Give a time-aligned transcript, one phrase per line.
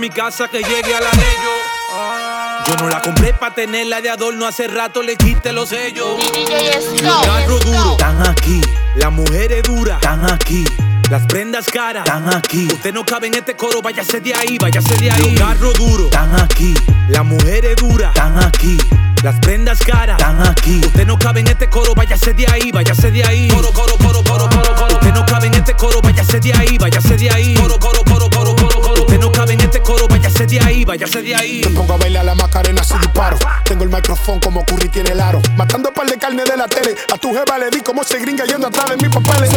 [0.00, 2.66] mi casa, que llegue a la de ellos.
[2.66, 6.18] Yo no la compré pa' tenerla de adorno, hace rato le quité los sellos.
[7.02, 8.60] Los carros duros, están aquí.
[8.96, 10.64] Las mujeres duras, están aquí.
[11.10, 12.66] Las prendas caras, están aquí.
[12.72, 15.36] Usted no cabe en este coro, váyase de ahí, váyase de ahí.
[15.36, 16.74] Los carros duros, están aquí.
[17.08, 18.78] Las mujeres duras, están aquí.
[19.22, 20.80] Las prendas caras, están aquí.
[20.82, 23.48] Usted no cabe en este coro, váyase de ahí, váyase de ahí.
[23.48, 24.94] Coro, coro, coro, coro, coro, coro.
[24.94, 27.54] Usted no cabe en este coro, váyase de ahí, váyase de ahí.
[27.54, 28.56] Coro, coro, coro, coro,
[29.20, 31.60] no cabe en este coro, váyase de ahí, váyase de ahí.
[31.60, 33.36] Te pongo a bailar la macarena si disparo.
[33.64, 35.40] Tengo el micrófono como Curry tiene el aro.
[35.56, 36.96] Matando par de carne de la tele.
[37.12, 39.50] A tu jeva le di como se gringa yendo atrás de mis papeles.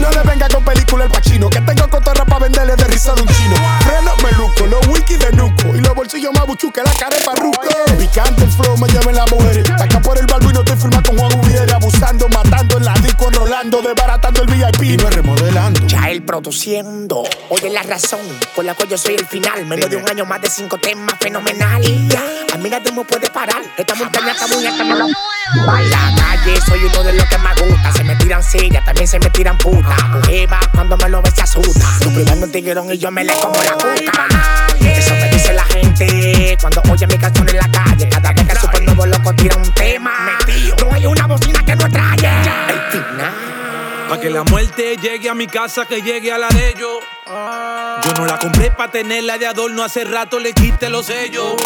[0.00, 1.50] No le venga con película el pachino.
[1.50, 3.56] Que tengo cotorra para venderle de risa de un chino.
[3.80, 5.76] Freno meluco, los wiki de nuco.
[5.76, 7.60] Y los bolsillos más buchu que la cara de parruco.
[7.98, 9.64] Picante el flow, me lleven la mujer.
[9.80, 11.72] Acá por el barbo y no estoy firmando con Juan Ubiere.
[11.72, 12.47] Abusando, matando
[13.60, 14.82] enrolando, desbaratando el VIP.
[14.82, 15.86] Y no es remodelando.
[15.86, 17.24] Ya él produciendo.
[17.48, 18.20] Oye la razón
[18.54, 19.66] por la cual yo soy el final.
[19.66, 21.82] Menos de un año más de cinco temas fenomenal.
[22.52, 23.62] A mí nadie me puede parar.
[23.76, 25.06] Esta montaña está muy alta, no la.
[25.06, 27.92] La calle soy uno de los que más gusta.
[27.92, 29.96] Se me tiran sillas, también se me tiran putas.
[30.12, 31.86] Tu jeva cuando me lo ve se asusta.
[32.00, 34.28] Tu privando un tiguerón y yo me le como la cuca.
[34.80, 38.08] Eso me dice la gente cuando oye mi canción en la calle.
[38.08, 40.38] Cada vez que el supernuevo loco tira un tema.
[40.80, 42.67] No hay una bocina que no traye.
[44.08, 46.98] Pa' que la muerte llegue a mi casa, que llegue a la de ellos.
[47.26, 51.56] Yo no la compré pa' tenerla de adorno, hace rato le quité los sellos.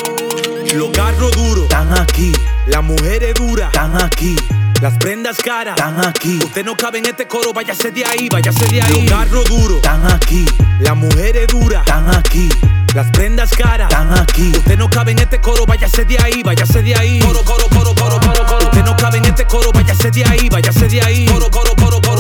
[0.74, 2.32] Los carros duros, están aquí.
[2.66, 4.34] Las mujeres duras, están aquí.
[4.80, 6.40] Las prendas caras, están aquí.
[6.42, 9.02] Usted no cabe en este coro, váyase de ahí, váyase de ahí.
[9.02, 10.44] Los carros duros, están aquí.
[10.80, 12.48] Las mujeres duras, están aquí.
[12.92, 14.50] Las prendas caras, están aquí.
[14.56, 17.20] Usted no cabe en este coro, váyase de ahí, váyase de ahí.
[17.20, 18.64] Coro, coro, coro, coro, coro, coro.
[18.66, 21.26] Usted no cabe en este coro, váyase de ahí, váyase de ahí.
[21.26, 22.11] Coro, coro, coro, coro.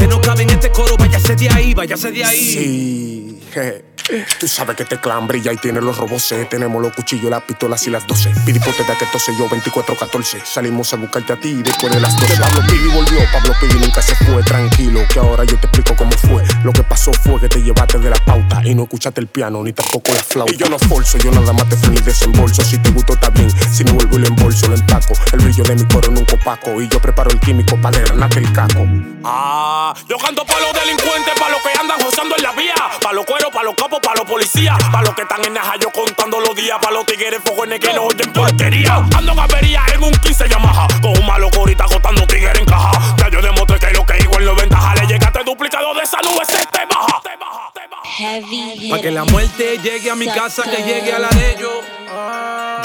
[0.00, 2.38] Usted no cabe en este coro, váyase de ahí, váyase de ahí.
[2.38, 3.89] Sí, jeje.
[4.38, 6.48] Tú sabes que este clan brilla y tiene los roboces.
[6.48, 8.32] Tenemos los cuchillos, las pistolas y las 12.
[8.44, 10.44] Pidipoteta que tose yo 24-14.
[10.44, 12.36] Salimos a buscarte a ti y después de las 12.
[12.40, 14.42] Pablo Pidi volvió, Pablo Pidi nunca se fue.
[14.42, 16.42] Tranquilo, que ahora yo te explico cómo fue.
[16.64, 19.62] Lo que pasó fue que te llevaste de la pauta y no escuchaste el piano
[19.62, 20.52] ni tampoco la flauta.
[20.52, 22.62] Y yo no forzo, yo nada más te fui ni desembolso.
[22.62, 23.50] Si te gustó, está bien.
[23.72, 25.14] Si no vuelvo y lo embolso, lo empaco.
[25.32, 26.80] El brillo de mi coro nunca opaco.
[26.80, 28.86] Y yo preparo el químico para derramarte el caco.
[29.24, 33.12] Ah, yo canto pa' los delincuentes, pa' los que andan gozando en la vía, pa'
[33.12, 33.39] los pa'
[33.70, 36.76] los capos, pa' los policías, pa' los que están en Naja yo contando los días,
[36.80, 38.96] pa' los tigres fogones que no oyen porquería.
[39.16, 43.14] Ando en avería en un 15 Yamaha, con un malo corita acostando tigres en caja.
[43.16, 46.18] Ya yo demostré que lo que igual no es ventaja, le llegaste duplicado de esa
[46.22, 47.20] nube, se te baja.
[47.22, 48.02] Te baja, te baja.
[48.04, 51.72] Heavy Pa' que la muerte llegue a mi casa, que llegue a la de ellos.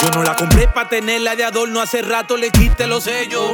[0.00, 3.50] Yo no la compré pa' tenerla de adorno, hace rato le quité los sellos.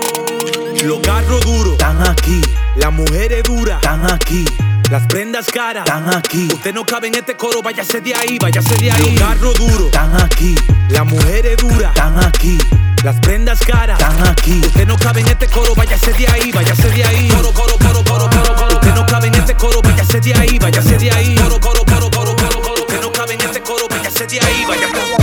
[0.83, 2.43] Los carros duros, están aquí.
[2.77, 4.45] Las mujeres duras, están aquí.
[4.93, 6.49] Las prendas caras, están aquí.
[6.53, 9.17] Usted no cabe en este coro, váyase de ahí, váyase de ahí.
[9.17, 10.55] Los carros duros, están aquí.
[10.91, 12.59] Las mujeres duras, están aquí.
[13.03, 14.61] Las prendas caras, están aquí.
[14.63, 17.29] Usted no cabe en este coro, váyase de ahí, váyase de ahí.
[17.31, 18.75] Coro, coro, coro, coro, coro, coro.
[18.75, 21.35] Usted no cabe en este coro, váyase de ahí, váyase de ahí.
[21.37, 22.83] Coro, coro, coro, coro, coro, coro.
[22.83, 25.22] Usted no cabe en este coro, váyase de ahí, váyase de ahí.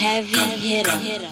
[0.00, 1.30] heavy hitter.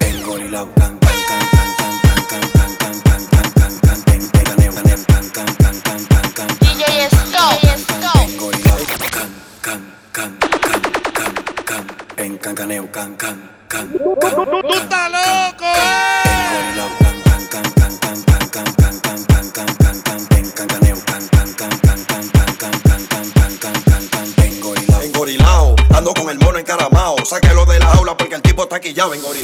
[0.00, 0.93] Vengo y la
[13.04, 14.94] can, can, can, can.
[25.02, 27.16] Engorilao, ando con el mono encaramao.
[27.26, 29.43] Sáquelo de la jaula porque el tipo está quillado engorilao.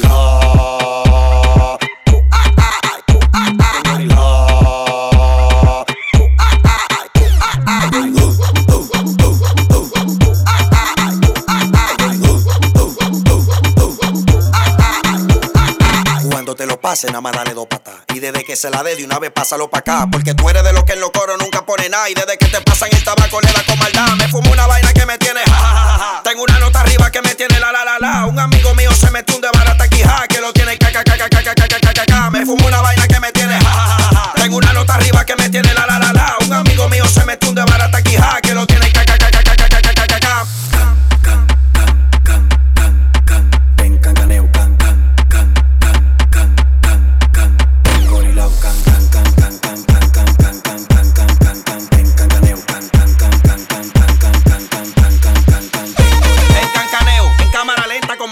[17.07, 17.95] Nada más dale dos patas.
[18.13, 20.07] Y desde que se la dé de una vez, pásalo pa' acá.
[20.11, 22.09] Porque tú eres de los que en los coros nunca pone nada.
[22.09, 23.81] Y desde que te pasan el tabaco, le da con.
[24.17, 26.21] Me fumo una vaina que me tiene ja, ja, ja, ja.
[26.23, 28.25] Tengo una nota arriba que me tiene la la la la.
[28.25, 31.17] Un amigo mío se metió un de barata quija que lo tiene ca ca ca
[31.17, 32.29] ca ca ca ca ca ca.
[32.29, 32.90] Me fumo una vaina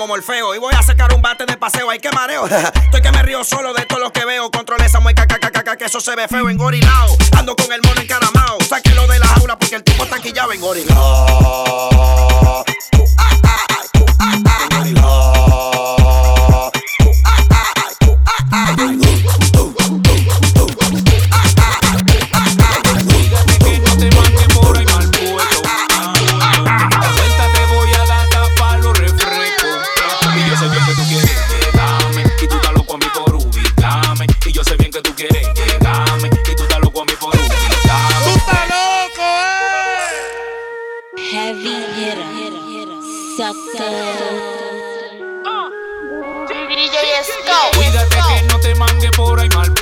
[0.07, 0.56] Morfeo.
[0.56, 2.48] Y voy a sacar un bate de paseo, hay que mareo.
[2.84, 4.50] Estoy que me río solo de todo lo que veo.
[4.51, 6.50] Controle esa mueca, caca, caca, que eso se ve feo.
[6.50, 8.57] Engorilao, ando con el mono encaramao.
[8.68, 10.51] Sáquelo de la jaula porque el tipo está quillado.
[10.54, 10.98] Engorilao.
[13.18, 13.68] Ah, ah,
[14.19, 15.38] ah, Engorilao.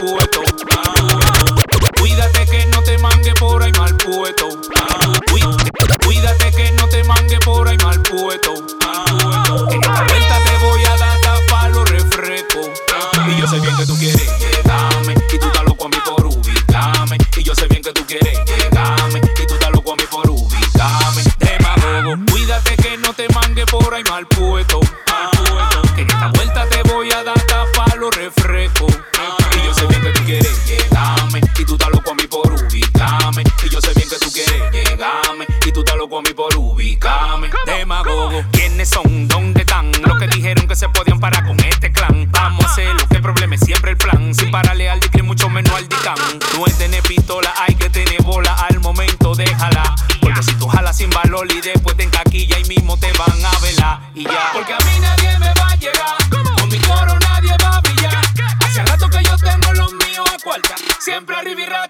[0.09, 0.27] Ah,
[0.71, 1.55] ah, ah.
[1.99, 4.47] cuídate que no te mangue por ahí mal puesto.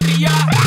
[0.01, 0.66] Yeah.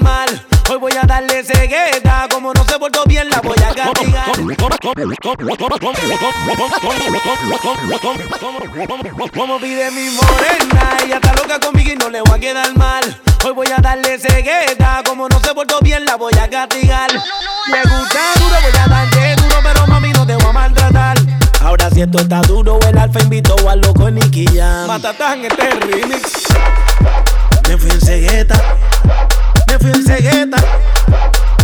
[12.75, 13.03] mal.
[13.45, 17.11] Hoy voy a darle cegueta, como no se portó bien la voy a castigar.
[17.11, 21.17] Me gusta duro, voy a darle duro, pero mami no te voy a maltratar.
[21.61, 24.87] Ahora si esto está duro, el alfa invitó al loco Nicky Jam.
[24.87, 26.43] Matatán este remix.
[27.67, 28.61] Me fui en cegueta,
[29.71, 30.57] me fui en cegueta,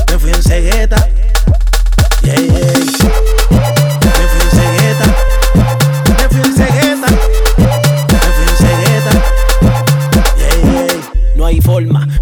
[0.09, 1.09] me fui en cegueta.
[2.23, 2.87] Yeah, yeah.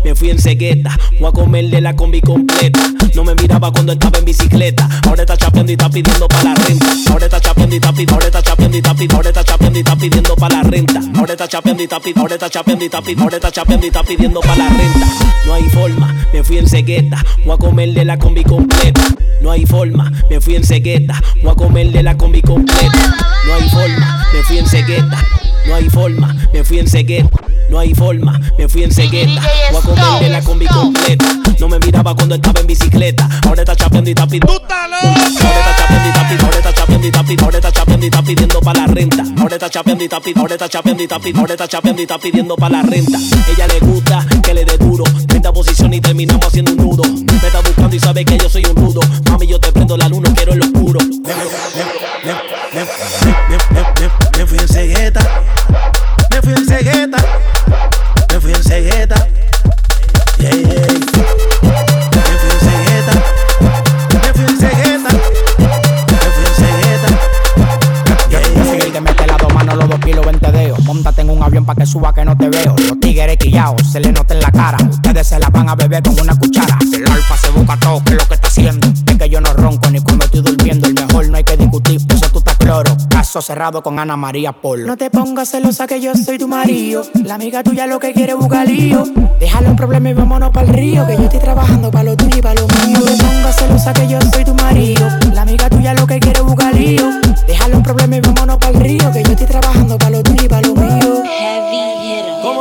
[0.04, 0.98] me fui en cegueta.
[1.20, 2.80] Voy a comerle la combi completa.
[3.16, 4.88] No me miraba cuando estaba en bicicleta.
[5.08, 6.85] Ahora está chapeando y está pidiendo para la renta.
[7.36, 7.52] Ahora está
[9.74, 11.02] y está pidiendo, para la renta.
[11.16, 11.48] Ahora está
[11.82, 11.84] y
[13.88, 15.08] está pidiendo para la renta.
[15.46, 17.22] No hay forma, me fui en cegueta.
[17.44, 19.02] Voy a comerle la combi completa.
[19.42, 21.22] No hay forma, me fui en cegueta.
[21.44, 23.16] Voy a comerle la combi completa.
[23.46, 25.18] No hay forma, me fui en cegueta.
[25.68, 27.30] No hay forma, me fui en cegueta.
[27.70, 29.42] No hay forma, me fui en cegueta.
[29.72, 31.26] Voy a comerle la combi completa.
[31.60, 33.28] No me miraba cuando estaba en bicicleta.
[33.46, 34.52] Ahora está chapeando y está pidiendo.
[34.52, 36.46] Ahora está chapeando y está pidiendo.
[36.46, 37.46] Ahora está chapeando y está pidiendo.
[37.46, 39.24] Ahora está chapeando y está pidiendo para la renta.
[39.38, 40.42] Ahora está chapeando y está pidiendo.
[40.42, 41.40] Ahora está chapeando y está pidiendo.
[41.42, 43.18] Ahora está chapeando y está pidiendo para la renta.
[43.18, 45.04] Ella le gusta que le dé duro.
[45.28, 47.04] 30 posición y terminamos haciendo un nudo.
[47.04, 49.02] Me está buscando y sabe que yo soy un rudo.
[49.30, 50.32] Mami, yo te prendo la luna,
[73.90, 74.78] se le nota en la cara.
[74.90, 76.78] Ustedes se la van a beber con una cuchara.
[76.94, 78.88] El alfa se busca todo, que es lo que está haciendo.
[78.88, 80.88] Es que yo no ronco ni cuando estoy durmiendo.
[80.88, 82.98] El mejor no hay que discutir, pues tú estás cloro.
[83.10, 84.86] Caso cerrado con Ana María Polo.
[84.86, 87.04] No te pongas celosa que yo soy tu marido.
[87.24, 89.06] La amiga tuya lo que quiere es buscar lío.
[89.40, 91.08] Déjalo en problemas y vámonos para el río.
[91.08, 93.00] Que yo estoy trabajando para lo tuyo y para lo mío.
[93.00, 95.08] No te pongas celosa que yo soy tu marido.
[95.34, 97.10] La amiga tuya lo que quiere es buscar lío.
[97.48, 99.12] Déjalo en problemas y vámonos para el río.
[99.14, 101.24] Que yo estoy trabajando para lo tuyo y para lo mío.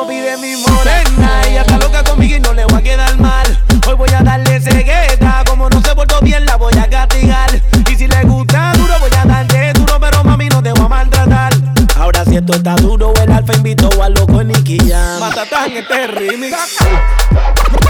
[0.04, 3.58] Como pide mi morena, ella está loca conmigo y no le voy a quedar mal.
[3.86, 7.48] Hoy voy a darle cegueta, como no se portó bien la voy a castigar.
[7.90, 10.88] Y si le gusta duro voy a darle duro, pero mami no te voy a
[10.88, 11.54] maltratar.
[11.96, 15.20] Ahora si esto está duro, el alfa invitó a loco Nicky Jam.
[15.20, 16.54] Matatán este remix.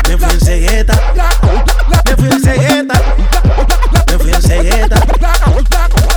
[0.09, 0.95] Me fui en cegueta,
[2.05, 3.03] me fui en cegueta,
[4.07, 5.01] me fui en cegueta.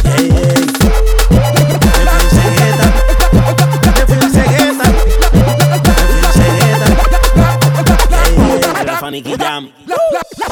[0.04, 0.77] Yeah, yeah.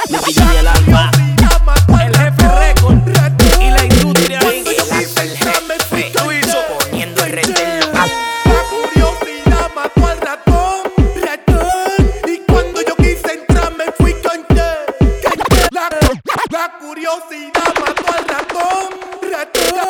[0.10, 1.10] Nicky y el alfa.
[2.04, 2.98] El jefe récord.
[3.62, 4.40] Y la industria.
[6.80, 7.36] Poniendo el.
[7.36, 10.82] La curiosidad mató al ratón,
[11.22, 12.12] ratón.
[12.28, 14.86] Y cuando yo quise entrar me fui canté,
[15.24, 15.68] canté.
[15.72, 15.90] La,
[16.50, 18.90] la curiosidad mató al ratón,
[19.32, 19.90] ratón.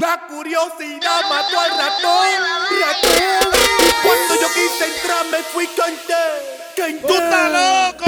[0.00, 2.28] La curiosidad mató al ratón,
[2.80, 3.48] ratón.
[3.80, 5.66] Y cuando yo quise entrar me fui.
[7.06, 8.05] ¡Tú estás loco!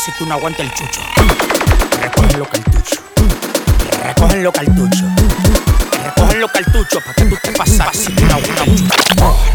[0.00, 1.00] Pasaste si tú no aguantas el chucho.
[2.00, 3.00] Recogen los cartuchos.
[4.02, 5.04] Recogen los cartuchos.
[6.04, 9.49] Recogen los cartuchos para que tú te pasaste si tú no aguantas el chucho.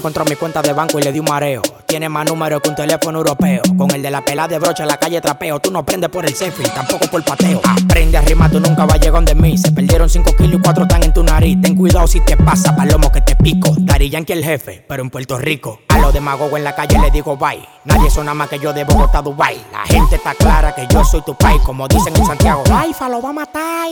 [0.00, 1.62] Encontró mi cuenta de banco y le di un mareo.
[1.86, 3.60] Tiene más números que un teléfono europeo.
[3.76, 5.60] Con el de la pela de brocha en la calle trapeo.
[5.60, 7.60] Tú no prendes por el selfie, tampoco por pateo.
[7.64, 9.58] Aprende a rimar, tú nunca vas a llegar de mí.
[9.58, 11.60] Se perdieron 5 kilos y 4 están en tu nariz.
[11.60, 13.74] Ten cuidado si te pasa, palomo que te pico.
[13.78, 15.80] Dari Yankee el jefe, pero en Puerto Rico.
[15.88, 17.60] A los demagogos en la calle le digo bye.
[17.84, 19.56] Nadie suena más que yo de Bogotá Dubai.
[19.70, 21.60] La gente está clara que yo soy tu país.
[21.62, 23.88] Como dicen en Santiago, Alfa lo va a matar.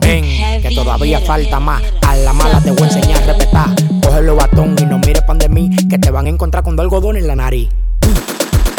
[0.00, 1.82] Ven, que todavía falta más.
[2.06, 4.01] A la mala te voy a enseñar a respetar.
[4.12, 6.84] Cógelo batón y no mires pan de mí, que te van a encontrar con dos
[6.84, 7.70] algodones en la nariz.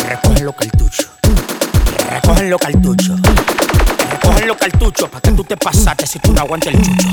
[0.07, 1.09] Recogen los cartuchos.
[2.07, 3.19] Recogen los cartuchos.
[4.11, 7.07] Recogen los cartuchos para que tú te pasaste si tú no aguantas el chucho.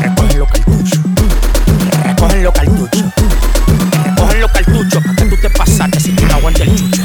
[0.00, 1.00] Recogen los cartuchos.
[2.04, 3.04] Recogen los cartuchos.
[4.04, 7.02] Recogen los cartuchos para que tú te pasaste si tú no aguantas el chucho.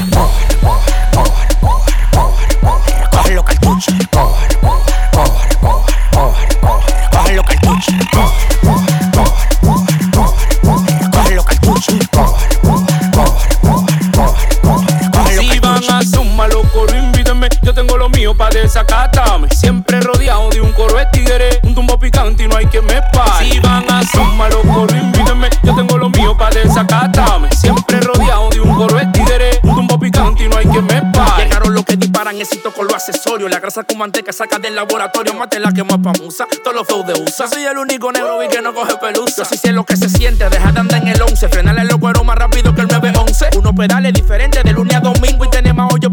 [18.71, 19.49] desacátame.
[19.49, 21.59] Siempre rodeado de un coro de tigres.
[21.63, 23.51] Un tumbo picante y no hay quien me pare.
[23.51, 25.49] Si van a suma los coros, invítenme.
[25.63, 27.49] Yo tengo lo mío para desacátame.
[27.51, 29.59] Siempre rodeado de un coro de tigres.
[29.63, 31.43] Un tumbo picante y no hay quien me pare.
[31.43, 33.51] Llegaron los que disparan éxito con los accesorios.
[33.51, 35.33] La grasa con manteca saca del laboratorio.
[35.33, 36.47] Mate la que más pa' musa.
[36.63, 37.47] Todos los flows de usa.
[37.47, 39.43] Soy el único negro y que no coge pelusa.
[39.43, 40.47] Yo sí lo que se siente.
[40.49, 41.49] Deja de andar en el 11.
[41.49, 43.49] Frenale los cueros más rápido que el 911.
[43.57, 46.10] Unos pedales diferentes de lunes a domingo y tenemos hoyo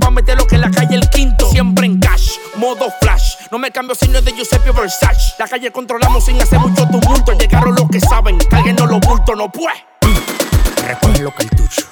[2.58, 3.36] modo flash.
[3.50, 5.34] No me cambio signo de Giuseppe Versace.
[5.38, 7.32] La calle controlamos sin hacer mucho tumulto.
[7.32, 8.38] Llegaron los que saben.
[8.50, 9.74] Cálguenos los bultos, no pues.
[10.86, 11.86] Recogen los cartuchos.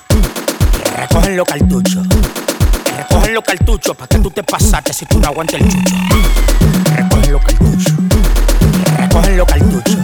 [0.96, 2.08] Recogen los cartuchos.
[2.96, 5.94] Recogen los cartuchos para que tú te pasaste si tú no aguantas el chucho.
[6.96, 7.92] Recogen los cartuchos.
[8.98, 9.98] Recogen los cartuchos.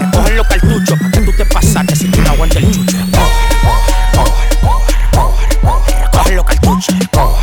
[0.00, 2.96] Recogen los cartuchos para que tú te pasaste si tú no aguantas el chucho.
[6.02, 7.37] Recogen los cartuchos.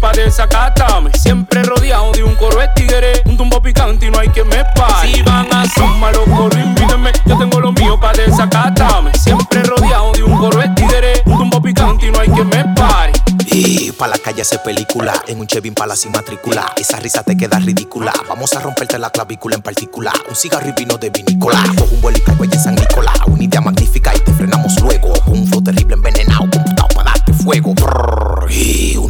[0.00, 1.12] Para desacatarme.
[1.14, 3.22] Siempre rodeado de un coro de tigre.
[3.26, 5.12] Un tumbo picante y no hay quien me pare.
[5.12, 7.12] Si van a sumar los coros, invítenme.
[7.26, 9.12] Yo tengo lo mío para desacatarme.
[9.14, 11.22] Siempre rodeado de un coro de tigre.
[11.26, 13.12] Un tumbo picante y no hay quien me pare.
[13.52, 16.72] Y pa' la calle hace película, en un Chevy para sin matrícula.
[16.76, 18.12] Esa risa te queda ridícula.
[18.28, 20.14] Vamos a romperte la clavícula en particular.
[20.28, 21.62] Un cigarro y vino de vinícola.
[21.76, 23.18] Cojo un vuelo y caigo en San Nicolás.
[23.26, 25.12] Una idea magnífica y te frenamos luego.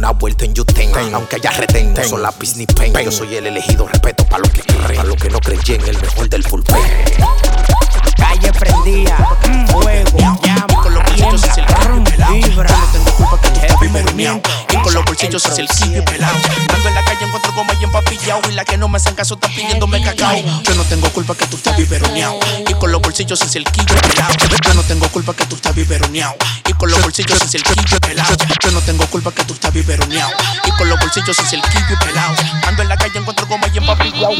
[0.01, 1.93] Una vuelta en Yuten, aunque haya retén.
[1.93, 2.91] No son la ni pen.
[3.05, 4.95] Yo soy el elegido, respeto para los que creen.
[4.95, 6.75] Para los que no creyen, el mejor del bullpen.
[8.17, 9.15] Calle prendía,
[9.67, 10.39] fuego,
[14.21, 14.49] movimiento.
[14.69, 16.37] Y con los bolsillos hacia el kiwi pelado.
[16.73, 18.41] Ando en la calle, encuentro como y empapillado.
[18.49, 20.35] Y la que no me hacen caso está pidiéndome cacao.
[20.63, 22.39] Yo no tengo culpa que tú estés biberoneado.
[22.67, 24.33] Y con los bolsillos hacia el kiwi pelado.
[24.65, 26.35] Yo no tengo culpa que tú estés biberoneado.
[26.67, 28.35] Y con los bolsillos hacia el kiwi pelado.
[28.63, 30.31] Yo no tengo culpa que tú estés biberoneado.
[30.65, 32.35] Y con los bolsillos hacia el kiwi pelado.
[32.67, 34.33] Ando en la calle, encuentro como y empapillado.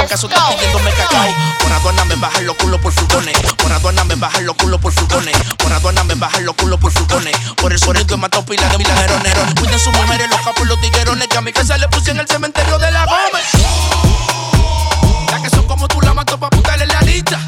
[0.00, 1.28] ¿Acaso estás pidiéndome cacao?
[1.60, 3.38] Por aduana me bajan los culos por furgones.
[3.56, 5.36] Por aduana me bajan los culos por furgones.
[5.58, 7.36] Por aduana me bajan los culos por furgones.
[7.56, 8.78] Por el sonido he matado pila de
[9.10, 9.54] milajeroneros.
[9.54, 11.28] Cuiden sus mujeres, los capos los tiguerones.
[11.28, 13.44] Que a mi casa le puse en el cementerio de la Gómez.
[15.30, 17.38] Las que son como tú la mato pa' putarle la lista.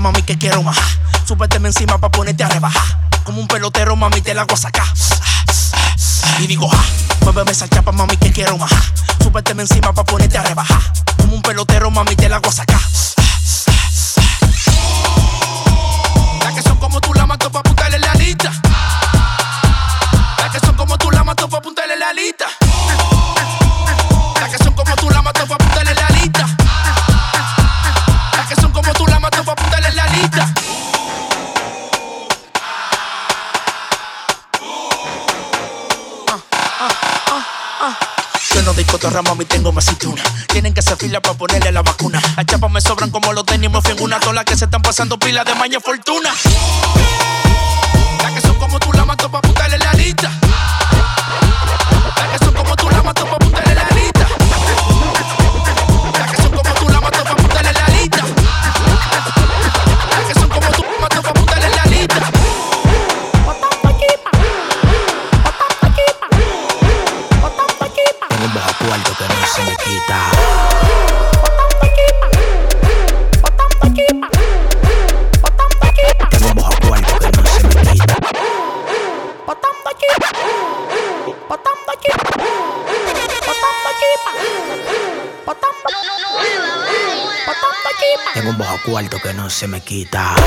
[0.00, 0.78] Mami, que quiero más.
[1.26, 3.10] Súbeteme encima pa' ponerte a rebajar.
[3.24, 4.86] Como un pelotero, mami, te la hago sacar.
[6.38, 6.82] Y digo, ja,
[7.22, 8.72] muéveme esa chapa, mami, que quiero más.
[9.22, 10.80] Súbeteme encima pa' ponerte a rebajar.
[11.18, 12.80] Como un pelotero, mami, te la hago sacar.
[16.44, 18.59] Las que son como tú la mato pa' apuntarle la lista.
[39.00, 40.22] Cotorra, mami, tengo más cintura.
[40.48, 42.20] Tienen que hacer fila para ponerle la vacuna.
[42.36, 45.18] Las chapas me sobran como los tenis, me en una tola que se están pasando
[45.18, 46.30] pila de maña fortuna.
[48.22, 50.30] Las que son como tú la mato pa' apuntarle la lista.
[89.50, 90.39] Se me quita.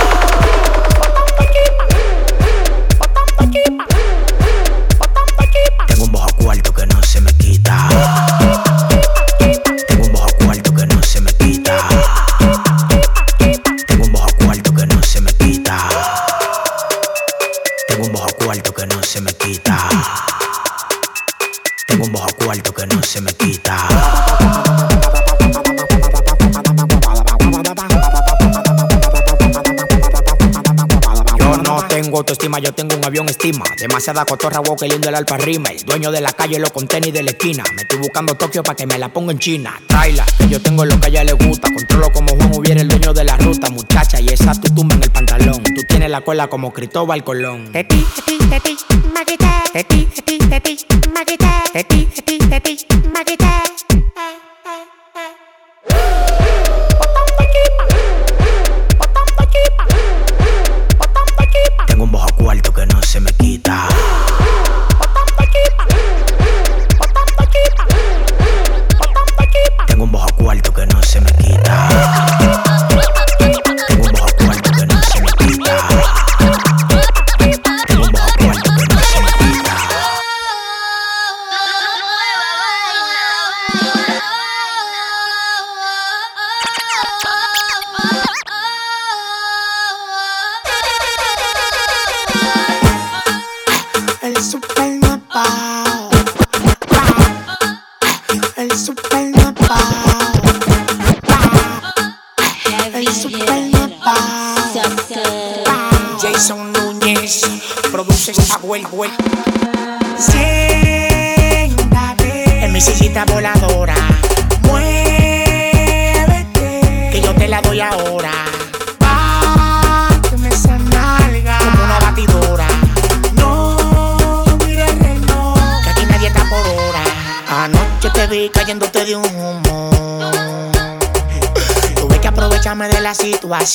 [32.62, 33.64] Yo tengo un avión estima.
[33.80, 37.24] Demasiada cotorra, wow, que lindo el alpa El Dueño de la calle, los contenis de
[37.24, 37.64] la esquina.
[37.74, 39.80] Me estoy buscando Tokio para que me la ponga en China.
[39.88, 41.70] Traila, yo tengo lo que a ella le gusta.
[41.74, 44.20] Controlo como Juan hubiera el dueño de la ruta, muchacha.
[44.20, 45.64] Y esa tu tumba en el pantalón.
[45.64, 47.72] Tú tienes la cola como Cristóbal Colón.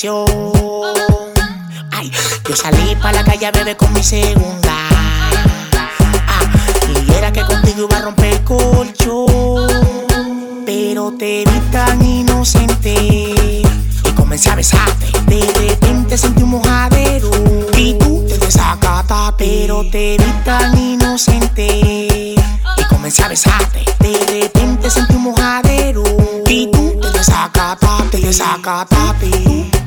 [0.01, 0.09] Ay,
[2.47, 4.71] yo salí para la calle a beber con mi segunda.
[6.25, 6.41] Ah,
[6.87, 9.67] y era que contigo iba a romper el colchón.
[10.65, 13.61] Pero te vi tan inocente y
[14.15, 15.07] comencé a besarte.
[15.27, 17.29] De repente sentí un mojadero
[17.75, 19.33] y tú te desacataste.
[19.37, 23.83] Pero te vi tan inocente y comencé a besarte.
[23.99, 26.03] De repente sentí un mojadero
[26.47, 29.78] y tú te desacataste, te desacataste.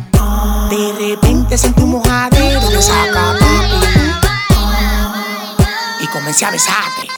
[0.70, 3.34] De repente sentí un mojadero de saca
[6.00, 7.08] Y comencé a besarte.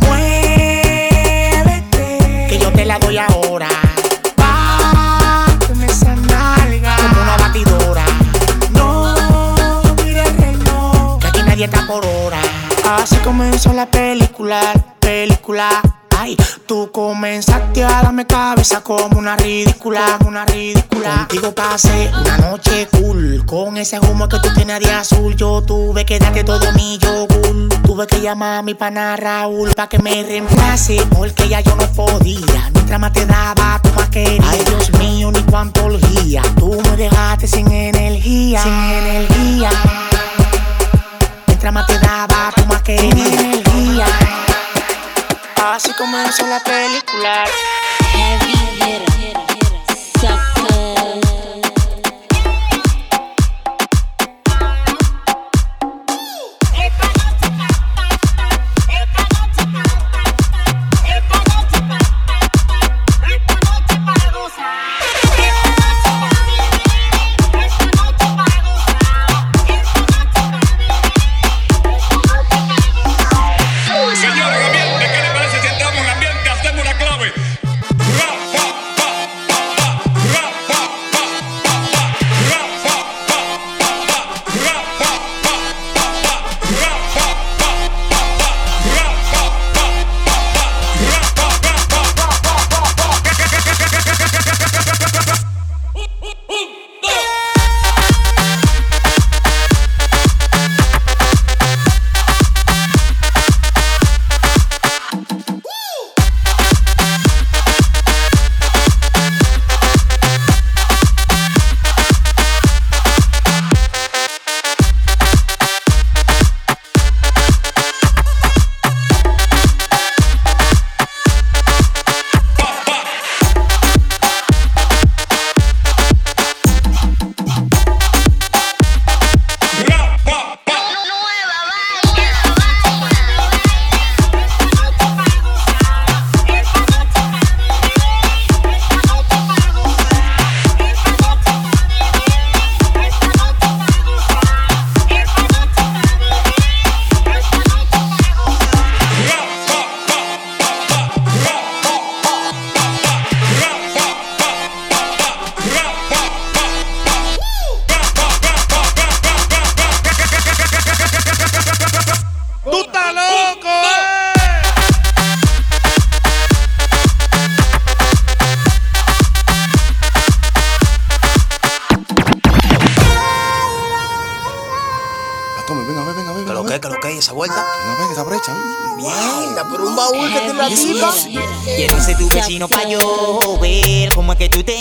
[0.00, 0.88] Muévete,
[2.48, 3.68] que yo te la doy ahora.
[4.36, 8.04] Báteme esa nalga como una batidora.
[8.72, 9.14] No
[9.98, 12.42] el reloj, que aquí nadie está por hora.
[12.84, 15.80] Así comenzó la película, película
[16.66, 21.26] tú comenzaste a darme cabeza como una ridícula, una ridícula.
[21.28, 25.34] Contigo pasé una noche cool, con ese humo que tú tienes de azul.
[25.34, 27.68] Yo tuve que darte todo mi yogur.
[27.84, 31.90] Tuve que llamar a mi pana Raúl para que me reemplace, porque ya yo no
[31.92, 32.70] podía.
[32.74, 34.44] Mientras más te daba, tú más querías.
[34.48, 36.42] Ay, Dios mío, ni cuánto olía.
[36.58, 39.70] Tú me dejaste sin energía, sin energía.
[41.46, 43.14] Mientras más te daba, tú más querías.
[43.14, 44.06] energía.
[45.62, 47.44] Así comenzó la película.
[48.14, 49.19] muchacha.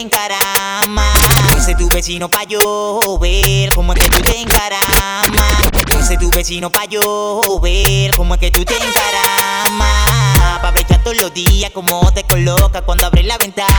[0.09, 1.17] encaramas.
[1.47, 5.53] Ponce tu vecino pa' yo ver cómo es que tú te encaramas.
[5.91, 10.61] Ponce tu vecino pa' yo ver cómo es que tú te encaramas.
[10.61, 13.69] Pa' brechar todos los días cómo te coloca cuando abres la ventana.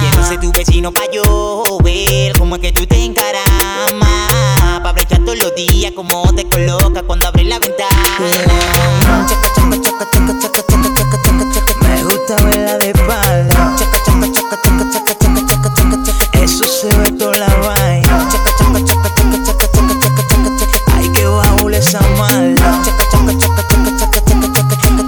[0.00, 4.80] Quiero tu vecino pa' yo ver cómo es que tú te encaramas.
[4.82, 7.88] Pa' brechar todos los días cómo te coloca cuando abres la ventana.
[9.26, 10.76] Chaca, chaca, chaca,
[11.82, 13.76] Me gusta verla de espalda.
[16.42, 18.28] Eso se ve toda la vaina.
[20.94, 22.82] Ay, que baúl esa mala.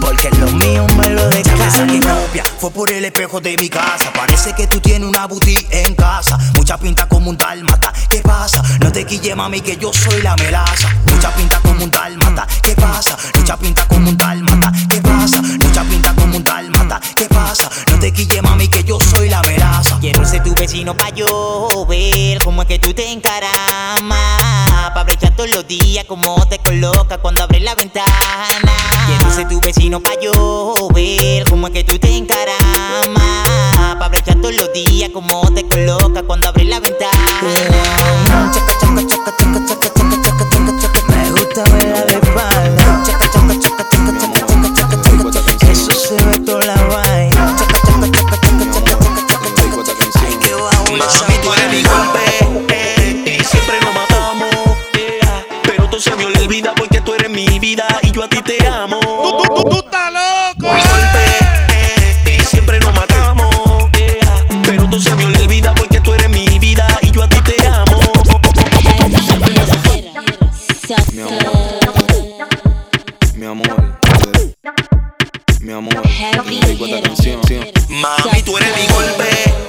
[0.01, 1.87] Porque lo mío me lo declara.
[1.87, 4.11] que copia fue por el espejo de mi casa.
[4.15, 6.39] Parece que tú tienes una boutique en casa.
[6.55, 7.93] Mucha pinta como un dálmata.
[8.09, 8.63] ¿Qué pasa?
[8.81, 10.89] No te quille, mami, que yo soy la melaza.
[11.07, 12.47] Mucha pinta como un dálmata.
[12.63, 13.19] ¿Qué pasa?
[13.37, 14.44] Mucha pinta como un dálmata.
[25.79, 28.73] Días cómo te coloca cuando abres la ventana.
[29.07, 33.99] Quiero ser tu vecino pa' yo ver cómo es que tú te encaramas.
[33.99, 36.63] Pa' brechar todos los días cómo te coloca cuando abres
[73.45, 73.99] Mi amor.
[75.61, 76.03] Mi amor.
[76.63, 77.41] Dedico esta canción.
[77.91, 79.63] Mami, tú eres mi golpe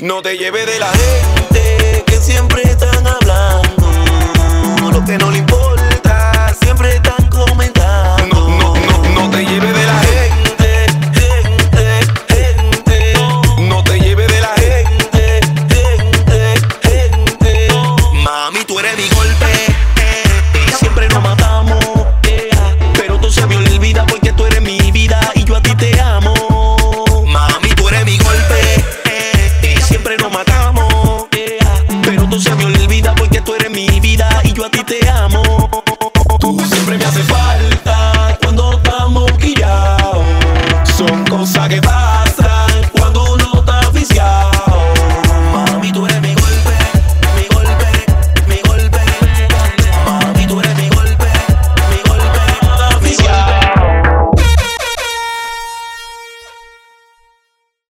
[0.00, 1.67] No te lleves de la gente